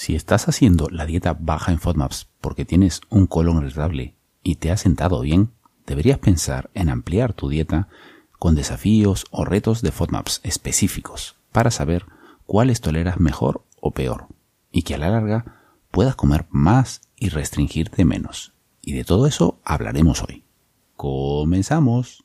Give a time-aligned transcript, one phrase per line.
[0.00, 4.70] Si estás haciendo la dieta baja en FODMAPs porque tienes un colon irritable y te
[4.70, 5.50] ha sentado bien,
[5.86, 7.88] deberías pensar en ampliar tu dieta
[8.38, 12.06] con desafíos o retos de FODMAPs específicos para saber
[12.46, 14.28] cuáles toleras mejor o peor
[14.72, 15.60] y que a la larga
[15.90, 18.54] puedas comer más y restringirte menos.
[18.80, 20.44] Y de todo eso hablaremos hoy.
[20.96, 22.24] Comenzamos.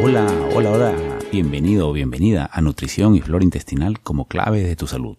[0.00, 1.18] Hola, hola, hola.
[1.32, 5.16] Bienvenido o bienvenida a Nutrición y Flora Intestinal como clave de tu salud.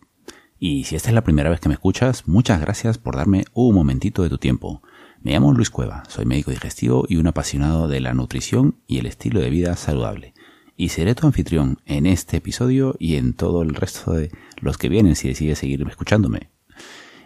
[0.57, 3.75] Y si esta es la primera vez que me escuchas, muchas gracias por darme un
[3.75, 4.81] momentito de tu tiempo.
[5.21, 9.05] Me llamo Luis Cueva, soy médico digestivo y un apasionado de la nutrición y el
[9.05, 10.33] estilo de vida saludable.
[10.77, 14.87] Y seré tu anfitrión en este episodio y en todo el resto de los que
[14.87, 16.51] vienen si decides seguir escuchándome.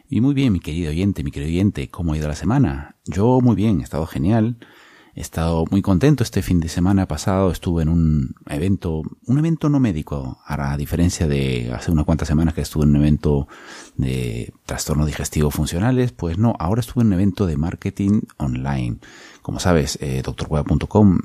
[0.10, 2.98] Y muy bien, mi querido oyente, mi querido oyente, ¿cómo ha ido la semana?
[3.06, 4.58] Yo muy bien, he estado genial.
[5.16, 7.52] He estado muy contento este fin de semana pasado.
[7.52, 12.56] Estuve en un evento, un evento no médico, a diferencia de hace unas cuantas semanas
[12.56, 13.48] que estuve en un evento
[13.96, 16.14] de trastornos digestivos funcionales.
[16.14, 18.98] Pues no, ahora estuve en un evento de marketing online.
[19.44, 20.24] Como sabes, eh,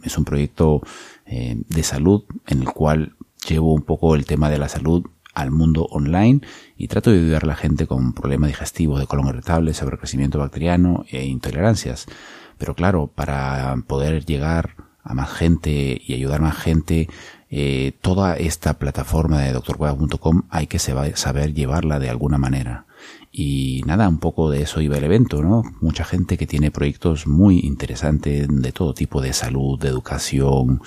[0.03, 0.83] es un proyecto
[1.25, 3.15] eh, de salud en el cual
[3.49, 6.43] llevo un poco el tema de la salud al mundo online
[6.77, 11.05] y trato de ayudar a la gente con problemas digestivos de colon irritable, sobrecrecimiento bacteriano
[11.09, 12.07] e intolerancias.
[12.59, 17.09] Pero claro, para poder llegar a más gente y ayudar a más gente,
[17.51, 22.85] eh, toda esta plataforma de doctorcueva.com hay que saber llevarla de alguna manera.
[23.33, 25.63] Y nada, un poco de eso iba el evento, ¿no?
[25.81, 30.83] Mucha gente que tiene proyectos muy interesantes de todo tipo de salud, de educación,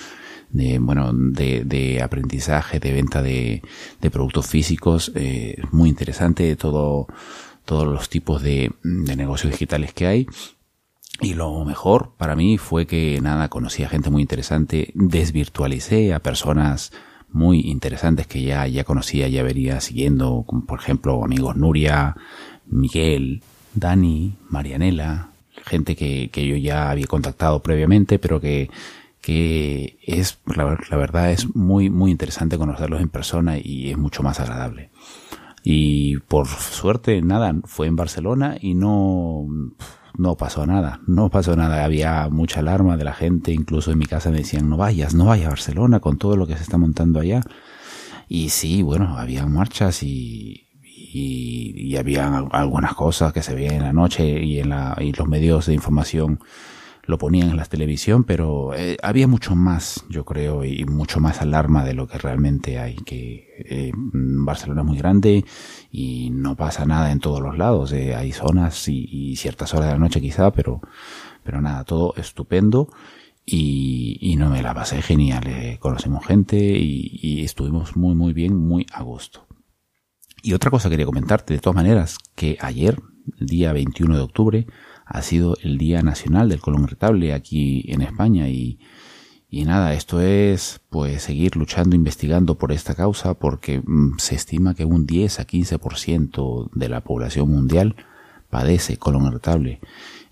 [0.50, 3.62] de, bueno, de, de aprendizaje, de venta de,
[4.00, 7.06] de productos físicos, eh, muy interesante todo,
[7.64, 10.26] todos los tipos de, de negocios digitales que hay
[11.20, 16.20] y lo mejor para mí fue que nada, conocí a gente muy interesante, desvirtualicé a
[16.20, 16.92] personas
[17.30, 22.16] muy interesantes que ya, ya conocía, ya vería siguiendo, como por ejemplo amigos Nuria,
[22.66, 23.42] Miguel,
[23.74, 25.30] Dani, Marianela,
[25.64, 28.70] gente que, que yo ya había contactado previamente, pero que,
[29.20, 34.40] que es, la, verdad es muy, muy interesante conocerlos en persona y es mucho más
[34.40, 34.90] agradable.
[35.62, 39.46] Y por suerte, nada, fue en Barcelona y no,
[40.16, 44.06] no pasó nada, no pasó nada, había mucha alarma de la gente, incluso en mi
[44.06, 46.78] casa me decían, no vayas, no vayas a Barcelona con todo lo que se está
[46.78, 47.42] montando allá.
[48.28, 53.82] Y sí, bueno, había marchas y, y, y había algunas cosas que se veían en
[53.82, 56.40] la noche y en la, y los medios de información
[57.04, 61.40] lo ponían en la televisión, pero eh, había mucho más, yo creo, y mucho más
[61.40, 65.44] alarma de lo que realmente hay, que eh, Barcelona es muy grande
[65.90, 69.92] y no pasa nada en todos los lados, eh, hay zonas y, ciertas horas de
[69.94, 70.80] la noche quizá, pero,
[71.42, 72.88] pero nada, todo estupendo
[73.44, 78.32] y, y no me la pasé genial, eh, conocimos gente y, y estuvimos muy muy
[78.32, 79.46] bien, muy a gusto.
[80.44, 83.00] Y otra cosa quería comentarte, de todas maneras, que ayer,
[83.38, 84.66] día 21 de octubre,
[85.12, 88.78] ha sido el Día Nacional del Colon Irritable aquí en España y,
[89.50, 94.74] y nada, esto es pues seguir luchando, investigando por esta causa porque mm, se estima
[94.74, 97.94] que un 10 a 15% de la población mundial
[98.48, 99.80] padece colon irritable.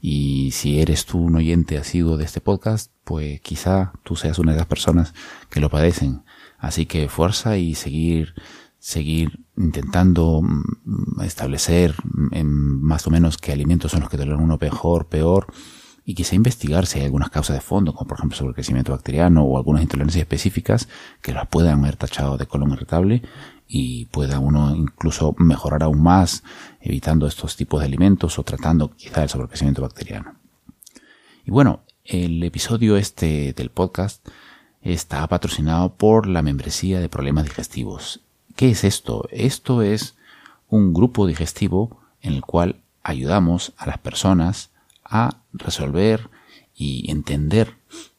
[0.00, 4.52] Y si eres tú un oyente asiduo de este podcast, pues quizá tú seas una
[4.52, 5.12] de las personas
[5.50, 6.22] que lo padecen.
[6.56, 8.34] Así que fuerza y seguir
[8.80, 11.94] seguir intentando mm, establecer
[12.32, 12.48] en
[12.82, 15.46] más o menos qué alimentos son los que toleran uno mejor, peor,
[16.04, 18.92] y quizá investigar si hay algunas causas de fondo, como por ejemplo sobre el crecimiento
[18.92, 20.88] bacteriano o algunas intolerancias específicas
[21.22, 23.22] que las puedan haber tachado de colon irritable
[23.68, 26.42] y pueda uno incluso mejorar aún más
[26.80, 30.34] evitando estos tipos de alimentos o tratando quizá el sobrecrecimiento bacteriano.
[31.44, 34.26] Y bueno, el episodio este del podcast
[34.80, 38.22] está patrocinado por la membresía de problemas digestivos
[38.60, 39.26] ¿Qué es esto?
[39.30, 40.16] Esto es
[40.68, 44.68] un grupo digestivo en el cual ayudamos a las personas
[45.02, 46.28] a resolver
[46.74, 47.78] y entender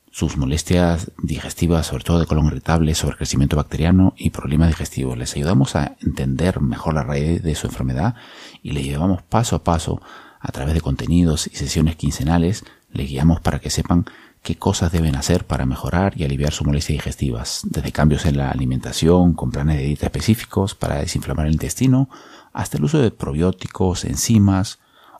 [0.09, 5.15] sus molestias digestivas, sobre todo de colon irritable, crecimiento bacteriano y problemas digestivos.
[5.15, 8.15] Les ayudamos a entender mejor la raíz de su enfermedad
[8.63, 10.01] y le llevamos paso a paso
[10.39, 12.65] a través de contenidos y sesiones quincenales.
[12.91, 14.05] Les guiamos para que sepan
[14.43, 18.49] qué cosas deben hacer para mejorar y aliviar sus molestias digestivas, desde cambios en la
[18.49, 22.09] alimentación, con planes de dieta específicos para desinflamar el intestino,
[22.53, 24.79] hasta el uso de probióticos, enzimas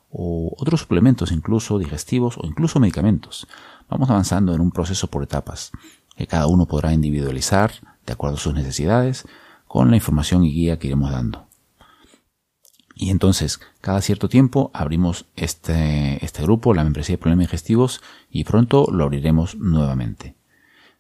[0.09, 3.47] o otros suplementos incluso digestivos o incluso medicamentos.
[3.89, 5.71] Vamos avanzando en un proceso por etapas,
[6.15, 7.71] que cada uno podrá individualizar
[8.05, 9.25] de acuerdo a sus necesidades
[9.67, 11.50] con la información y guía que iremos dando.
[13.01, 17.99] Y entonces, cada cierto tiempo abrimos este, este grupo, la membresía de problemas digestivos,
[18.29, 20.35] y pronto lo abriremos nuevamente.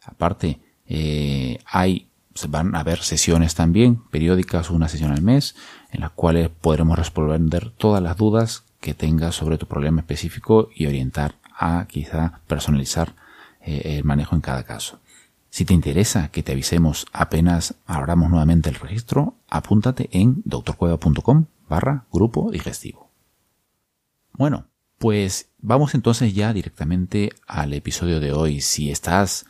[0.03, 2.07] Aparte, eh, hay,
[2.49, 5.55] van a haber sesiones también, periódicas, una sesión al mes,
[5.91, 10.87] en las cuales podremos responder todas las dudas que tengas sobre tu problema específico y
[10.87, 13.13] orientar a quizá personalizar
[13.61, 14.97] eh, el manejo en cada caso.
[15.51, 22.05] Si te interesa que te avisemos apenas abramos nuevamente el registro, apúntate en doctorcueva.com barra
[22.11, 23.09] grupo digestivo.
[24.33, 28.61] Bueno, pues vamos entonces ya directamente al episodio de hoy.
[28.61, 29.45] Si estás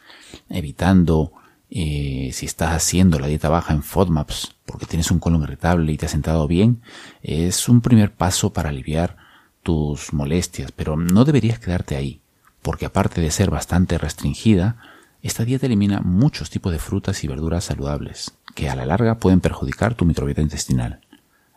[0.47, 1.33] evitando,
[1.69, 5.97] eh, si estás haciendo la dieta baja en FODMAPs porque tienes un colon irritable y
[5.97, 6.81] te has sentado bien,
[7.23, 9.18] es un primer paso para aliviar
[9.63, 12.21] tus molestias, pero no deberías quedarte ahí,
[12.62, 14.77] porque aparte de ser bastante restringida,
[15.21, 19.41] esta dieta elimina muchos tipos de frutas y verduras saludables, que a la larga pueden
[19.41, 21.01] perjudicar tu microbiota intestinal.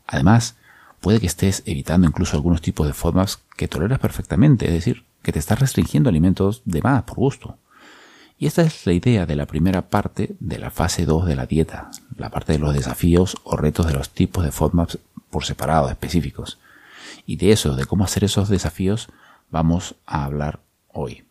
[0.06, 0.56] Además,
[1.00, 5.32] puede que estés evitando incluso algunos tipos de FODMAPs que toleras perfectamente, es decir, que
[5.32, 7.58] te estás restringiendo alimentos de más por gusto.
[8.38, 11.46] Y esta es la idea de la primera parte de la fase 2 de la
[11.46, 14.98] dieta, la parte de los desafíos o retos de los tipos de FODMAPs
[15.30, 16.58] por separado específicos.
[17.26, 19.08] Y de eso, de cómo hacer esos desafíos,
[19.50, 21.24] vamos a hablar hoy.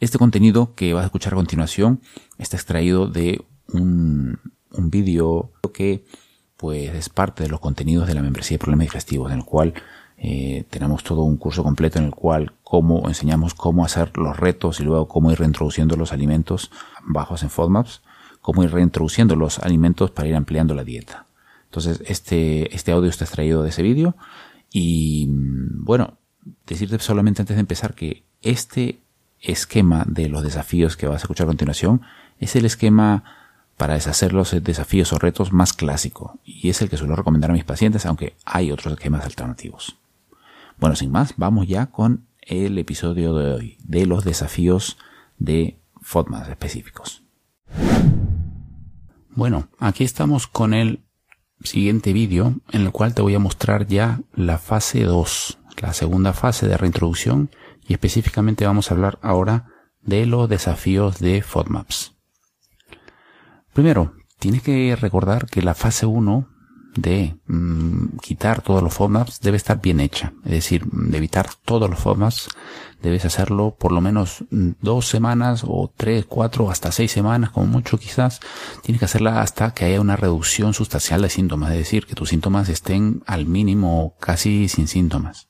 [0.00, 2.00] Este contenido que vas a escuchar a continuación
[2.38, 4.40] está extraído de un,
[4.72, 6.04] un vídeo que
[6.62, 9.74] pues es parte de los contenidos de la membresía de problemas digestivos, en el cual
[10.16, 14.78] eh, tenemos todo un curso completo en el cual cómo enseñamos cómo hacer los retos
[14.78, 16.70] y luego cómo ir reintroduciendo los alimentos
[17.02, 18.02] bajos en FODMAPs,
[18.40, 21.26] cómo ir reintroduciendo los alimentos para ir ampliando la dieta.
[21.64, 24.14] Entonces, este, este audio está extraído de ese vídeo
[24.70, 26.18] y bueno,
[26.64, 29.00] decirte solamente antes de empezar que este
[29.40, 32.02] esquema de los desafíos que vas a escuchar a continuación
[32.38, 33.41] es el esquema
[33.76, 37.54] para deshacer los desafíos o retos más clásico y es el que suelo recomendar a
[37.54, 39.96] mis pacientes, aunque hay otros esquemas alternativos.
[40.78, 44.98] Bueno, sin más, vamos ya con el episodio de hoy de los desafíos
[45.38, 47.22] de FODMAS específicos.
[49.34, 51.00] Bueno, aquí estamos con el
[51.62, 56.32] siguiente vídeo en el cual te voy a mostrar ya la fase 2, la segunda
[56.32, 57.50] fase de reintroducción
[57.86, 59.68] y específicamente vamos a hablar ahora
[60.02, 62.14] de los desafíos de FODMAPs.
[63.72, 66.46] Primero, tienes que recordar que la fase 1
[66.94, 70.32] de mm, quitar todos los FODMAPs debe estar bien hecha.
[70.44, 72.48] Es decir, de evitar todos los FODMAPs
[73.02, 77.66] debes hacerlo por lo menos mm, dos semanas o tres, cuatro, hasta seis semanas, como
[77.66, 78.40] mucho quizás.
[78.82, 82.30] Tienes que hacerla hasta que haya una reducción sustancial de síntomas, es decir, que tus
[82.30, 85.48] síntomas estén al mínimo casi sin síntomas.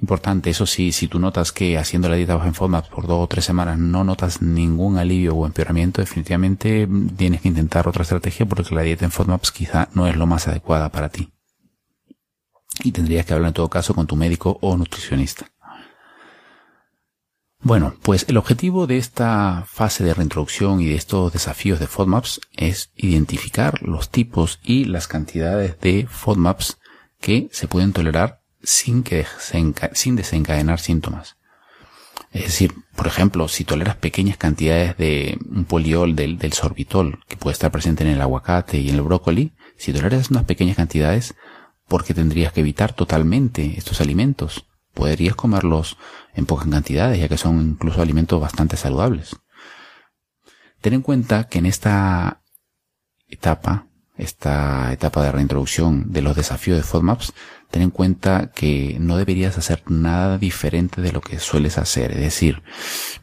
[0.00, 3.24] Importante, eso sí, si tú notas que haciendo la dieta baja en FODMAPs por dos
[3.24, 8.02] o tres semanas no notas ningún alivio o empeoramiento, definitivamente mm, tienes que intentar otra
[8.02, 10.48] estrategia porque la dieta en FODMAPs quizá no es lo más
[10.90, 11.32] para ti.
[12.82, 15.46] Y tendrías que hablar en todo caso con tu médico o nutricionista.
[17.60, 22.42] Bueno, pues el objetivo de esta fase de reintroducción y de estos desafíos de FODMAPs
[22.52, 26.78] es identificar los tipos y las cantidades de FODMAPs
[27.20, 29.24] que se pueden tolerar sin, que
[29.94, 31.36] sin desencadenar síntomas.
[32.32, 37.36] Es decir, por ejemplo, si toleras pequeñas cantidades de un poliol del, del sorbitol que
[37.36, 41.34] puede estar presente en el aguacate y en el brócoli, si toleras unas pequeñas cantidades,
[41.88, 44.66] ¿por qué tendrías que evitar totalmente estos alimentos?
[44.94, 45.98] podrías comerlos
[46.34, 49.36] en pocas cantidades, ya que son incluso alimentos bastante saludables.
[50.80, 52.42] Ten en cuenta que en esta
[53.26, 57.32] etapa, esta etapa de reintroducción de los desafíos de FODMAPs,
[57.70, 62.12] ten en cuenta que no deberías hacer nada diferente de lo que sueles hacer.
[62.12, 62.62] Es decir,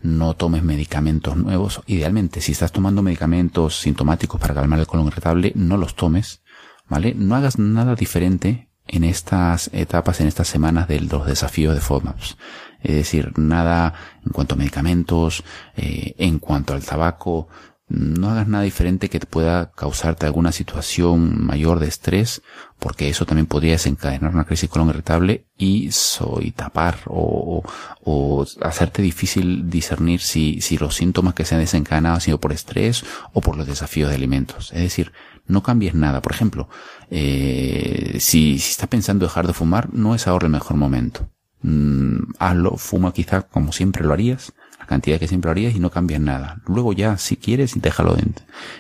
[0.02, 1.82] no tomes medicamentos nuevos.
[1.86, 6.42] Idealmente, si estás tomando medicamentos sintomáticos para calmar el colon irritable, no los tomes.
[6.90, 7.14] ¿Vale?
[7.16, 12.38] No hagas nada diferente en estas etapas, en estas semanas de los desafíos de FODMAPs.
[12.82, 13.94] Es decir, nada
[14.26, 15.44] en cuanto a medicamentos,
[15.78, 17.48] eh, en cuanto al tabaco,
[17.92, 22.42] no hagas nada diferente que pueda causarte alguna situación mayor de estrés,
[22.80, 25.90] porque eso también podría desencadenar una crisis colon irritable y,
[26.40, 27.64] y tapar o,
[28.04, 32.54] o, hacerte difícil discernir si, si los síntomas que se han desencadenado han sido por
[32.54, 34.72] estrés o por los desafíos de alimentos.
[34.72, 35.12] Es decir,
[35.48, 36.22] no cambies nada.
[36.22, 36.70] Por ejemplo,
[37.10, 41.30] eh, si, si estás pensando dejar de fumar, no es ahora el mejor momento.
[41.62, 45.92] Mm, hazlo, fuma quizá como siempre lo harías, la cantidad que siempre harías y no
[45.92, 46.62] cambias nada.
[46.66, 48.18] Luego ya, si quieres, déjalo,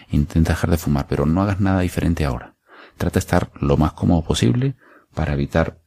[0.09, 2.55] intenta dejar de fumar, pero no hagas nada diferente ahora.
[2.97, 4.75] Trata de estar lo más cómodo posible
[5.13, 5.79] para evitar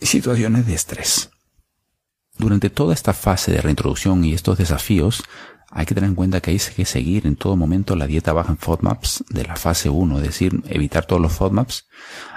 [0.00, 1.30] situaciones de estrés.
[2.38, 5.24] Durante toda esta fase de reintroducción y estos desafíos,
[5.70, 8.50] hay que tener en cuenta que hay que seguir en todo momento la dieta baja
[8.52, 11.86] en FODMAPs de la fase 1, es decir, evitar todos los FODMAPs,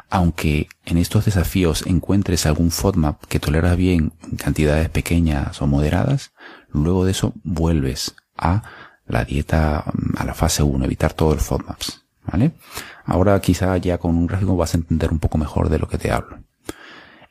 [0.10, 6.34] aunque en estos desafíos encuentres algún FODMAP que tolera bien en cantidades pequeñas o moderadas,
[6.74, 8.64] luego de eso vuelves a
[9.06, 9.84] la dieta,
[10.18, 12.54] a la fase 1, evitar todos los FODMAPs, ¿vale?
[13.06, 15.98] Ahora quizá ya con un gráfico vas a entender un poco mejor de lo que
[15.98, 16.40] te hablo.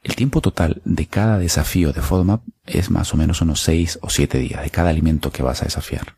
[0.03, 4.11] El tiempo total de cada desafío de FODMAP es más o menos unos 6 o
[4.11, 6.17] 7 días de cada alimento que vas a desafiar.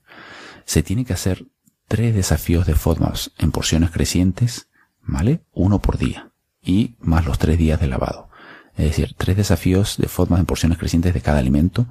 [0.64, 1.46] Se tiene que hacer
[1.86, 4.68] tres desafíos de FODMAPs en porciones crecientes,
[5.02, 5.44] ¿vale?
[5.52, 6.30] Uno por día
[6.62, 8.30] y más los tres días de lavado.
[8.76, 11.86] Es decir, tres desafíos de FODMAP en porciones crecientes de cada alimento,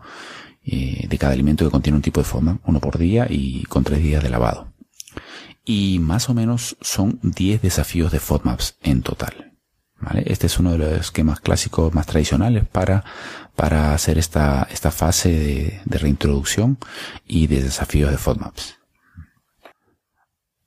[0.66, 3.84] eh, de cada alimento que contiene un tipo de FODMAP, uno por día y con
[3.84, 4.74] tres días de lavado.
[5.66, 9.54] Y más o menos son 10 desafíos de FODMAPs en total.
[10.26, 13.06] Este es uno de los esquemas clásicos más tradicionales para,
[13.56, 16.78] para hacer esta, esta fase de, de reintroducción
[17.26, 18.80] y de desafíos de FODMAPs.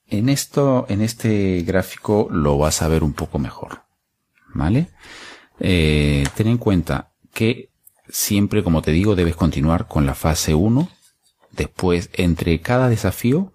[0.08, 3.82] En esto, en este gráfico lo vas a ver un poco mejor.
[4.54, 4.88] ¿Vale?
[5.58, 7.70] Eh, ten en cuenta que
[8.08, 10.88] siempre, como te digo, debes continuar con la fase 1.
[11.52, 13.52] Después, entre cada desafío,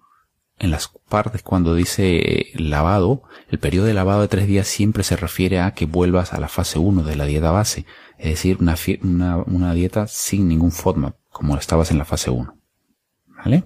[0.58, 5.16] en las partes cuando dice lavado, el periodo de lavado de tres días siempre se
[5.16, 7.84] refiere a que vuelvas a la fase 1 de la dieta base,
[8.18, 12.56] es decir, una, una, dieta sin ningún FODMAP, como estabas en la fase 1.
[13.26, 13.64] ¿Vale?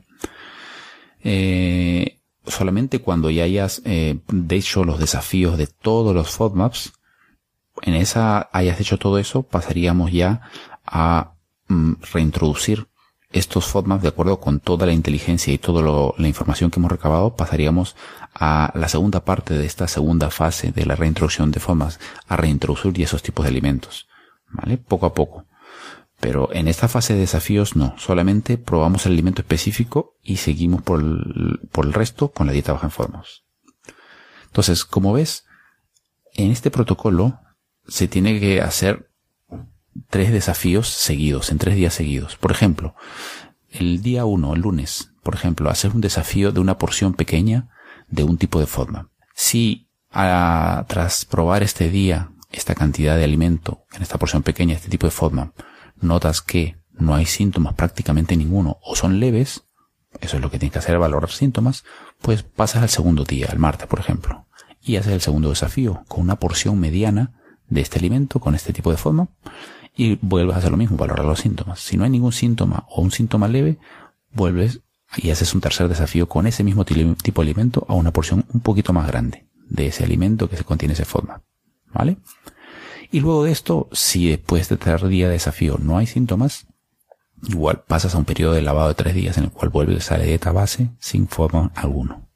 [1.23, 6.93] Eh, solamente cuando ya hayas eh, hecho los desafíos de todos los FODMAPs,
[7.83, 10.43] en esa hayas hecho todo eso, pasaríamos ya
[10.87, 11.35] a
[11.69, 12.89] mm, reintroducir
[13.33, 17.35] estos FODMAPs, de acuerdo con toda la inteligencia y toda la información que hemos recabado,
[17.35, 17.97] pasaríamos
[18.35, 23.01] a la segunda parte de esta segunda fase de la reintroducción de FODMAPs, a reintroducir
[23.03, 24.09] esos tipos de alimentos.
[24.49, 24.79] ¿Vale?
[24.79, 25.45] Poco a poco.
[26.21, 31.01] Pero en esta fase de desafíos no, solamente probamos el alimento específico y seguimos por
[31.01, 33.45] el, por el resto con la dieta baja en FODMAPs.
[34.47, 35.45] Entonces, como ves,
[36.33, 37.41] en este protocolo
[37.87, 39.06] se tiene que hacer
[40.09, 42.37] tres desafíos seguidos, en tres días seguidos.
[42.37, 42.95] Por ejemplo,
[43.71, 47.69] el día uno, el lunes, por ejemplo, hacer un desafío de una porción pequeña
[48.09, 49.09] de un tipo de FODMAP.
[49.35, 55.07] Si tras probar este día esta cantidad de alimento en esta porción pequeña, este tipo
[55.07, 55.53] de FODMAP,
[56.01, 59.65] notas que no hay síntomas prácticamente ninguno o son leves,
[60.21, 61.85] eso es lo que tienes que hacer, valorar síntomas,
[62.23, 64.47] pues pasas al segundo día, al martes, por ejemplo,
[64.81, 68.91] y haces el segundo desafío con una porción mediana de este alimento, con este tipo
[68.91, 69.29] de FODMAP,
[69.97, 71.81] y vuelves a hacer lo mismo, valorar los síntomas.
[71.81, 73.79] Si no hay ningún síntoma o un síntoma leve,
[74.33, 74.83] vuelves
[75.17, 78.61] y haces un tercer desafío con ese mismo tipo de alimento a una porción un
[78.61, 81.43] poquito más grande de ese alimento que se contiene ese FODMAP.
[81.93, 82.19] ¿Vale?
[83.11, 86.67] Y luego de esto, si después de tercer día de desafío no hay síntomas,
[87.49, 90.19] igual pasas a un periodo de lavado de tres días en el cual vuelves a
[90.19, 92.29] la dieta base sin FODMAP alguno.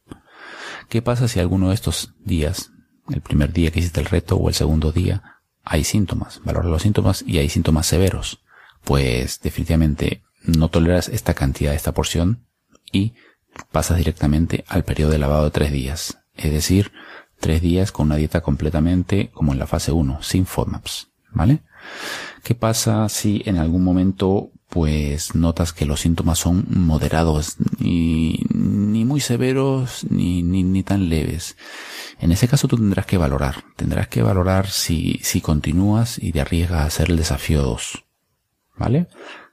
[0.88, 2.72] ¿Qué pasa si alguno de estos días,
[3.10, 5.39] el primer día que hiciste el reto o el segundo día,
[5.70, 8.42] hay síntomas, valora los síntomas y hay síntomas severos,
[8.82, 12.44] pues definitivamente no toleras esta cantidad, esta porción
[12.90, 13.14] y
[13.70, 16.18] pasas directamente al periodo de lavado de tres días.
[16.34, 16.90] Es decir,
[17.38, 21.60] tres días con una dieta completamente como en la fase 1, sin FODMAPs, ¿vale?
[22.42, 29.04] ¿Qué pasa si en algún momento pues notas que los síntomas son moderados y ni
[29.04, 31.56] muy severos ni, ni, ni tan leves?
[32.20, 36.40] En ese caso tú tendrás que valorar, tendrás que valorar si, si continúas y te
[36.40, 38.04] arriesgas a hacer el desafío 2.
[38.76, 39.08] ¿Vale?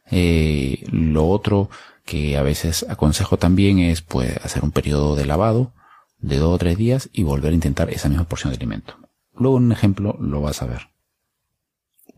[0.09, 1.69] Eh, lo otro
[2.05, 5.73] que a veces aconsejo también es pues hacer un periodo de lavado
[6.19, 8.97] de dos o tres días y volver a intentar esa misma porción de alimento.
[9.33, 10.89] Luego en un ejemplo lo vas a ver.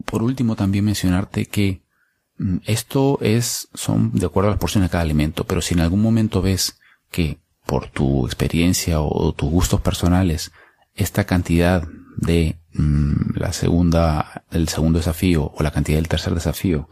[0.06, 1.82] Por último también mencionarte que
[2.66, 6.02] esto es, son de acuerdo a las porciones de cada alimento, pero si en algún
[6.02, 6.80] momento ves
[7.12, 10.52] que por tu experiencia o tus gustos personales,
[10.96, 16.90] esta cantidad de mm, la segunda, del segundo desafío o la cantidad del tercer desafío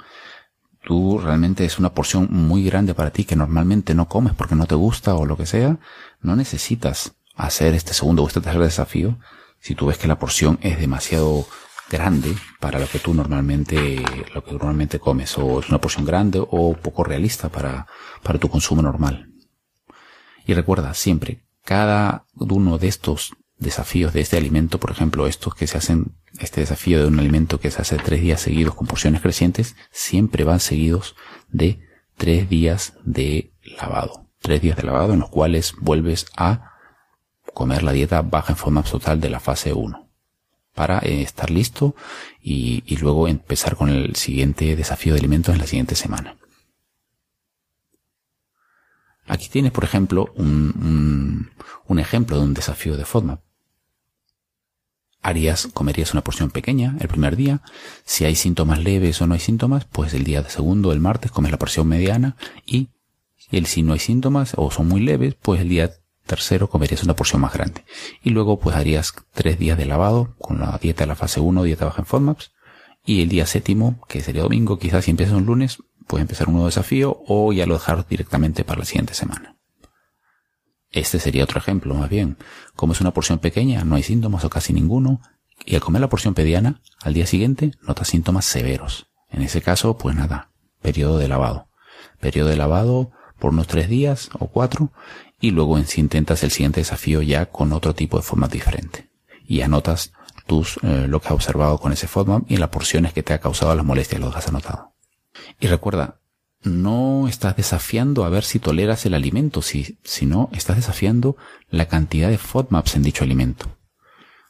[0.88, 4.68] tú realmente es una porción muy grande para ti que normalmente no comes porque no
[4.68, 5.80] te gusta o lo que sea,
[6.22, 9.20] no necesitas hacer este segundo o este tercer desafío.
[9.60, 11.46] Si tú ves que la porción es demasiado
[11.90, 14.04] grande para lo que tú normalmente
[14.34, 17.88] lo que normalmente comes o es una porción grande o poco realista para
[18.24, 19.32] para tu consumo normal.
[20.46, 25.68] Y recuerda siempre cada uno de estos desafíos de este alimento, por ejemplo, estos que
[25.68, 29.22] se hacen, este desafío de un alimento que se hace tres días seguidos con porciones
[29.22, 31.16] crecientes, siempre van seguidos
[31.50, 31.82] de
[32.16, 34.30] tres días de lavado.
[34.40, 36.72] Tres días de lavado en los cuales vuelves a
[37.54, 40.07] comer la dieta baja en forma total de la fase 1
[40.78, 41.96] para eh, estar listo
[42.40, 46.38] y, y, luego empezar con el siguiente desafío de alimentos en la siguiente semana.
[49.26, 51.50] Aquí tienes, por ejemplo, un,
[51.88, 53.42] un, ejemplo de un desafío de FODMAP
[55.24, 57.62] harías, comerías una porción pequeña el primer día.
[58.06, 61.52] Si hay síntomas leves o no hay síntomas, pues el día segundo, el martes, comes
[61.52, 62.90] la porción mediana y
[63.52, 65.92] el si no hay síntomas o son muy leves, pues el día
[66.28, 67.84] tercero comerías una porción más grande.
[68.22, 71.64] Y luego pues harías tres días de lavado con la dieta de la fase 1,
[71.64, 72.52] dieta baja en FODMAPs.
[73.04, 76.54] Y el día séptimo, que sería domingo, quizás si empiezas un lunes, puedes empezar un
[76.56, 79.58] nuevo desafío o ya lo dejar directamente para la siguiente semana.
[80.92, 82.38] Este sería otro ejemplo, más bien.
[82.76, 85.22] Como es una porción pequeña, no hay síntomas o casi ninguno,
[85.66, 89.08] y al comer la porción pediana, al día siguiente notas síntomas severos.
[89.30, 91.68] En ese caso, pues nada, periodo de lavado.
[92.20, 94.92] Periodo de lavado por unos tres días o cuatro,
[95.40, 99.10] y luego intentas el siguiente desafío ya con otro tipo de forma diferente.
[99.46, 100.12] Y anotas
[100.46, 103.40] tus, eh, lo que has observado con ese FODMAP y las porciones que te ha
[103.40, 104.94] causado las molestias, lo has anotado.
[105.60, 106.20] Y recuerda,
[106.64, 111.38] no estás desafiando a ver si toleras el alimento, si, sino estás desafiando
[111.70, 113.78] la cantidad de FODMAPs en dicho alimento.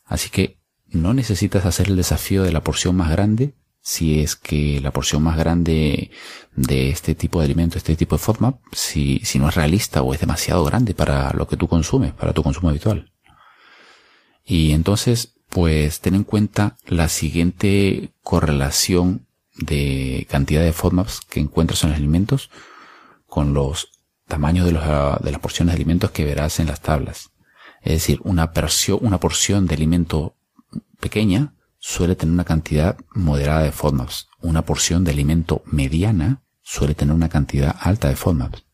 [0.05, 3.53] Así que no necesitas hacer el desafío de la porción más grande
[3.87, 6.11] si es que la porción más grande
[6.57, 10.13] de este tipo de alimento, este tipo de FODMAP, si, si no es realista o
[10.13, 13.13] es demasiado grande para lo que tú consumes, para tu consumo habitual.
[14.43, 19.25] Y entonces, pues ten en cuenta la siguiente correlación
[19.55, 22.49] de cantidad de FODMAPs que encuentras en los alimentos
[23.25, 23.91] con los
[24.27, 27.31] tamaños de, los, de las porciones de alimentos que verás en las tablas.
[27.83, 30.35] Es decir, una, porción, una porción de alimento
[30.99, 34.27] pequeña suele tener una cantidad moderada de FODMAPs.
[34.41, 38.65] Una porción de alimento mediana suele tener una cantidad alta de FODMAPs.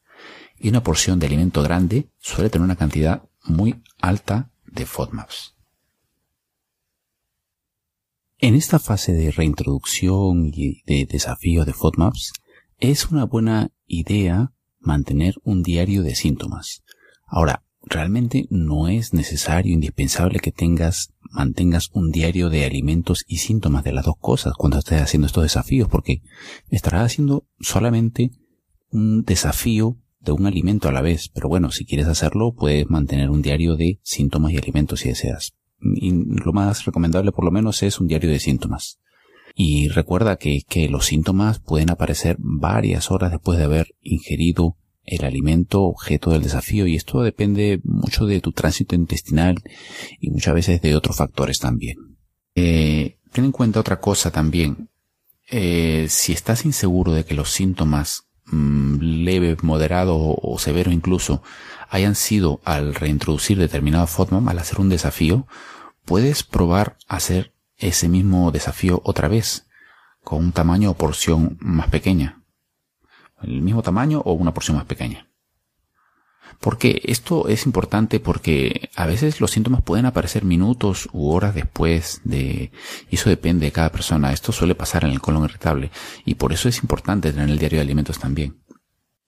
[0.58, 5.56] Y una porción de alimento grande suele tener una cantidad muy alta de FODMAPs.
[8.40, 12.34] En esta fase de reintroducción y de desafío de FODMAPs,
[12.78, 16.84] es una buena idea mantener un diario de síntomas.
[17.26, 23.84] Ahora, realmente no es necesario, indispensable que tengas, mantengas un diario de alimentos y síntomas
[23.84, 26.22] de las dos cosas cuando estés haciendo estos desafíos, porque
[26.70, 28.32] estarás haciendo solamente
[28.92, 31.30] un desafío de un alimento a la vez.
[31.30, 35.54] Pero bueno, si quieres hacerlo, puedes mantener un diario de síntomas y alimentos si deseas
[35.96, 39.00] y lo más recomendable por lo menos es un diario de síntomas.
[39.56, 45.26] Y recuerda que, que los síntomas pueden aparecer varias horas después de haber ingerido el
[45.26, 49.62] alimento objeto del desafío y esto depende mucho de tu tránsito intestinal
[50.20, 51.98] y muchas veces de otros factores también.
[52.56, 54.90] Eh, ten en cuenta otra cosa también.
[55.50, 61.44] Eh, si estás inseguro de que los síntomas mm, leve, moderado o, severo incluso
[61.90, 65.48] hayan sido al reintroducir determinado FODMAP, al hacer un desafío,
[66.06, 69.68] puedes probar hacer ese mismo desafío otra vez,
[70.24, 72.43] con un tamaño o porción más pequeña.
[73.44, 75.28] El mismo tamaño o una porción más pequeña.
[76.60, 82.22] Porque esto es importante porque a veces los síntomas pueden aparecer minutos u horas después
[82.24, 82.72] de,
[83.10, 84.32] y eso depende de cada persona.
[84.32, 85.92] Esto suele pasar en el colon irritable
[86.26, 88.64] y por eso es importante tener el diario de alimentos también.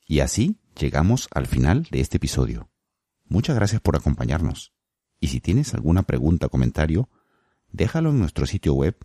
[0.08, 2.70] Y así llegamos al final de este episodio.
[3.26, 4.74] Muchas gracias por acompañarnos.
[5.20, 7.10] Y si tienes alguna pregunta o comentario,
[7.72, 8.96] déjalo en nuestro sitio web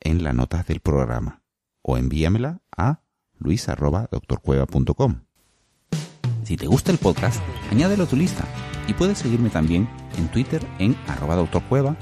[0.00, 1.42] en las notas del programa
[1.82, 3.02] o envíamela a
[3.40, 5.20] luis.doctorcueva.com.
[6.44, 8.44] Si te gusta el podcast, añádelo a tu lista
[8.88, 11.96] y puedes seguirme también en Twitter en arroba doctorcueva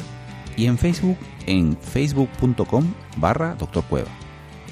[0.57, 4.09] y en Facebook en facebook.com barra doctorcueva.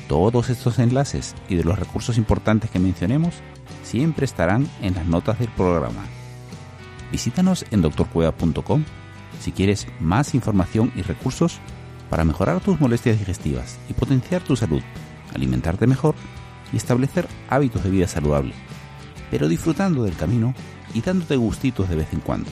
[0.08, 3.34] Todos estos enlaces y de los recursos importantes que mencionemos
[3.82, 6.04] siempre estarán en las notas del programa.
[7.10, 8.84] Visítanos en doctorcueva.com
[9.40, 11.58] si quieres más información y recursos
[12.10, 14.82] para mejorar tus molestias digestivas y potenciar tu salud,
[15.34, 16.14] alimentarte mejor
[16.72, 18.52] y establecer hábitos de vida saludable,
[19.30, 20.54] pero disfrutando del camino
[20.94, 22.50] y dándote gustitos de vez en cuando.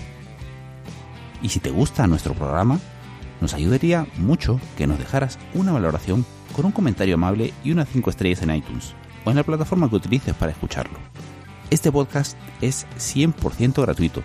[1.42, 2.78] Y si te gusta nuestro programa,
[3.40, 6.24] nos ayudaría mucho que nos dejaras una valoración
[6.54, 8.94] con un comentario amable y unas 5 estrellas en iTunes.
[9.26, 10.98] o en la plataforma que utilices para escucharlo.
[11.70, 14.22] Este podcast es 100% gratuito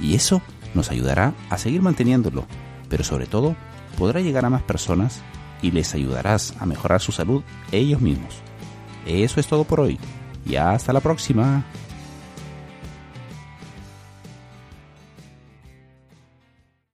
[0.00, 0.40] y eso
[0.74, 2.46] nos ayudará a seguir manteniéndolo,
[2.88, 3.56] pero sobre todo
[3.98, 5.20] podrá llegar a más personas
[5.60, 8.42] y les ayudarás a mejorar su salud ellos mismos.
[9.08, 9.98] Eso es todo por hoy
[10.46, 11.64] y hasta la próxima.